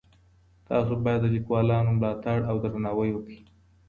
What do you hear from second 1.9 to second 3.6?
ملاتړ او درناوی وکړئ.